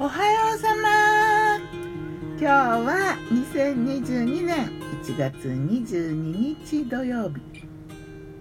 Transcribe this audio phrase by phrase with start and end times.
[0.00, 1.58] おはようさま。
[2.38, 7.66] 今日は2022年1月22日土曜日。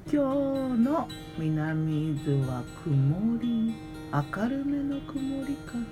[0.05, 3.74] 今日の南伊豆は曇り
[4.13, 5.83] 明るめの曇りかな。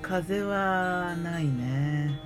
[0.00, 2.18] 風はないね。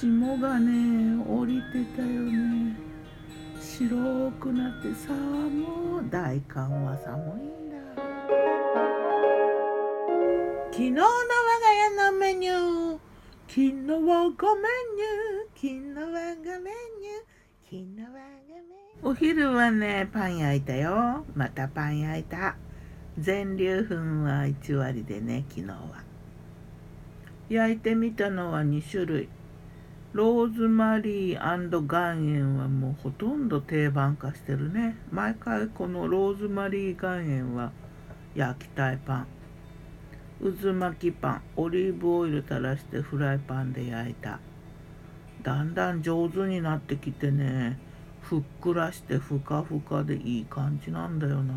[0.00, 2.76] 霜がね降りてたよね。
[3.60, 5.60] 白くなって寒
[6.04, 6.10] い。
[6.10, 7.69] 大寒は寒い。
[10.72, 12.98] 昨日の我が家のメニュー。
[13.48, 14.62] 昨日はごメ
[14.94, 15.56] ニュー。
[15.56, 17.26] 昨日はごメニュー。
[17.64, 18.20] 昨日はごメ
[18.94, 19.08] ニュー。
[19.10, 21.26] お昼はねパン焼いたよ。
[21.34, 22.54] またパン焼いた。
[23.18, 26.04] 全粒粉は1割でね昨日は。
[27.48, 29.28] 焼いてみたのは2種類。
[30.12, 34.96] ローズマリー岩塩はもうほとんど定番化してるね。
[35.10, 37.72] 毎回このローズマリー岩塩は
[38.36, 39.26] 焼きたいパン。
[40.42, 44.40] 渦巻きパンオリーブオイル垂らしてフライパンで焼いた。
[45.42, 47.78] だんだん上手になってきてね。
[48.22, 51.54] ふっくらしてふかふかでいい感じなんだよな。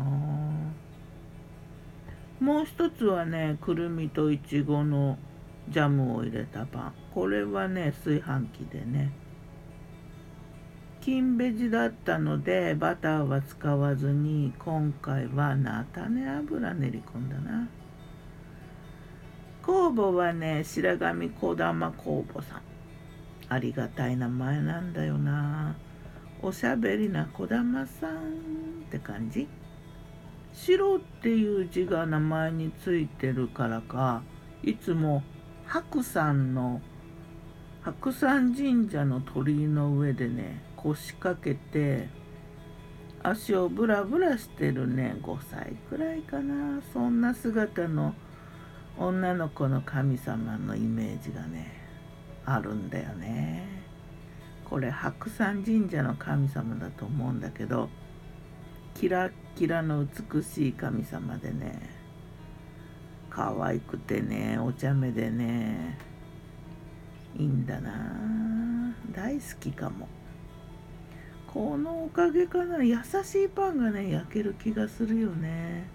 [2.40, 5.16] もう一つはねくるみといちごの
[5.70, 6.92] ジャムを入れたパン。
[7.14, 9.12] これはね炊飯器でね。
[11.00, 17.66] 金ベジだったのでバターは使わずに今回は菜種油練り込んだな。
[19.84, 22.62] 工房はね白神小玉工房さん。
[23.50, 25.76] ありがたい名前なんだよな。
[26.40, 28.16] おしゃべりな小玉さん
[28.86, 29.46] って感じ。
[30.54, 34.22] 白っていう字が名前についてるからか
[34.62, 35.22] いつも
[35.66, 36.80] 白山の
[37.82, 42.08] 白山神社の鳥居の上でね腰掛けて
[43.22, 46.80] 足をブラブラしてるね5歳くらいかな。
[46.94, 48.14] そんな姿の
[48.96, 51.72] 女の子の神様のイメージがね
[52.46, 53.66] あるんだよね。
[54.64, 57.88] これ白山神社の神様だと思うんだけど
[58.94, 61.80] キラッキラの美しい神様でね
[63.30, 65.98] 可愛くてねお茶目でね
[67.36, 68.94] いいんだな。
[69.10, 70.08] 大好きかも。
[71.52, 72.82] このおかげかな。
[72.82, 75.88] 優しいパンがね焼ける気がするよね。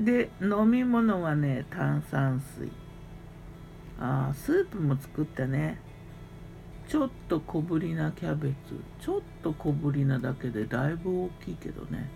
[0.00, 2.70] で飲み物はね炭酸水。
[4.00, 5.78] ああスープも作ったね。
[6.88, 8.54] ちょっと小ぶりなキャベツ。
[9.00, 12.08] ちょっと小ぶりなだけでだいぶ大きいけどね。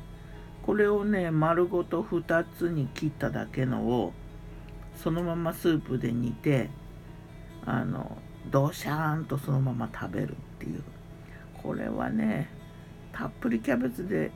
[0.63, 4.15] これをね丸ごと2つに切っただけのを
[4.97, 6.71] そのままスープで煮て
[7.67, 8.17] あの
[8.51, 10.83] ドシャーンとそのまま食べるっていう。
[11.63, 12.49] これはね
[13.13, 14.33] たっぷりキャベツで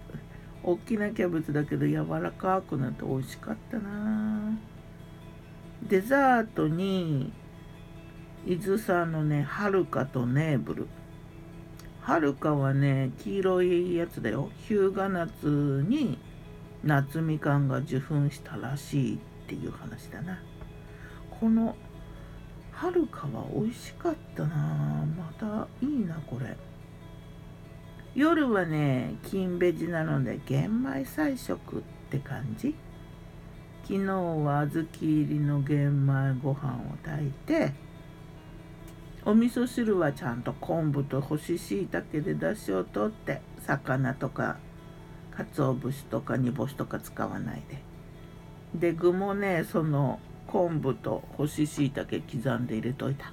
[0.63, 4.59] 大きなキャベツだけど柔らかくなって美味しかったな。
[5.89, 7.33] デザートに
[8.47, 10.89] 伊豆産のねはるかとネーブル。
[12.01, 14.51] はるかはね黄色いやつだよ。
[14.67, 16.19] 日向夏に
[16.83, 20.41] 夏みかんが受粉したらしいっていう話だな。
[21.41, 21.77] この
[22.73, 25.05] はるかは美味しかったな。
[25.17, 26.57] またいいなこれ。
[28.15, 31.81] 夜はね金ベジなので玄米菜食っ
[32.11, 32.75] て感じ。
[33.85, 37.73] 昨日は小豆入りの玄米ご飯を炊いて
[39.25, 44.59] お味噌汁はちゃんと昆布と干し椎茸で出汁を取って魚とか
[45.31, 47.83] 鰹節とか煮干しとか使わないで。
[48.75, 53.33] で具もねその昆布と干し椎茸刻んで入れといた。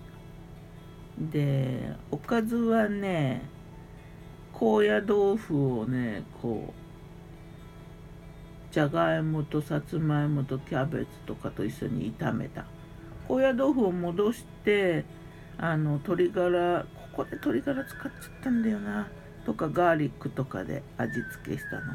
[1.20, 3.42] でおかずはね
[4.58, 6.74] 高野豆腐をねこ
[8.72, 12.66] うじゃがいもとさつまいもとキャベツとかと一緒に炒めた。
[13.28, 15.06] 高野豆腐を戻して
[15.58, 18.12] あの鶏ガラここで鶏ガラ使っちゃっ
[18.44, 19.08] たんだよな。
[19.46, 21.94] とかガーリックとかで味付けしたの。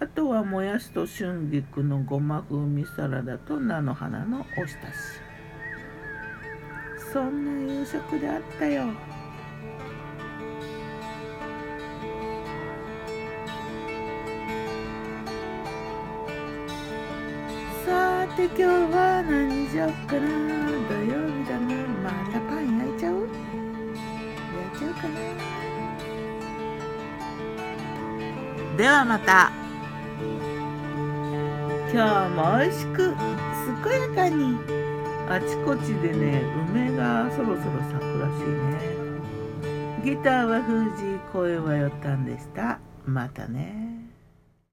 [0.00, 4.94] あとはもやしと春菊のごま風味サラダと菜の花のおひたし。
[7.12, 8.86] そんな夕食であったよ。
[18.24, 20.22] さて今日は何しよっかな
[20.88, 21.76] 土曜日だな。
[22.02, 23.28] またパン焼いちゃう焼
[24.74, 24.94] いちゃう。
[24.94, 25.14] かな
[28.78, 29.52] ではまた。
[31.92, 33.14] 今日も美味しく
[33.84, 34.56] 健やかに。
[35.28, 38.80] あちこちでね梅がそろそろ咲くらしいね。
[40.02, 42.80] ギターは封じ声はよったんでした。
[43.04, 43.83] またね。